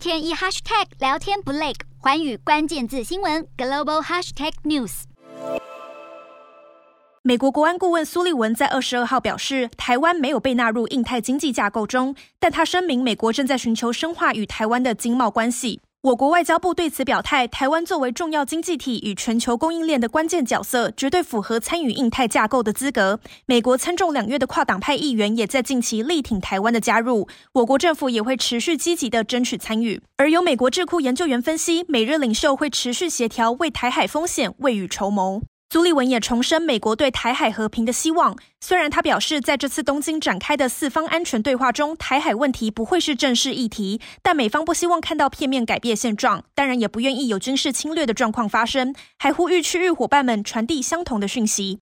[0.00, 5.02] 天一 hashtag 聊天不累，环宇关键字新闻 global hashtag news。
[7.20, 15.82] 美国国安顾问苏利文在二十二号表示，台湾没有被纳入印太经济架构中，但他声明美国正在寻求深化与台湾的经贸关系。
[16.02, 23.20] 我国外交部对此表态，台湾作为重要经济体与全球供应链的关键角色，绝对符合参与印太架构的资格。
[23.44, 30.00] 美国参众两院的跨党派议员也在近期力挺台湾的加入，我国政府也会持续积极的争取参与。
[30.16, 35.42] 而有美国智库研究员分析，美日领袖会持续协调，为台海风险未雨绸缪。
[35.70, 38.36] 朱立文也重申美国对台海和平的希望。
[38.60, 51.78] 虽然他表示，在这次东京展开的四方安全对话中，台海问题不会是正式议题，但美方不希望看到片面改变现状，当然也不愿意有军事侵略的状况发生，还呼吁区域伙伴们传递相同的讯息。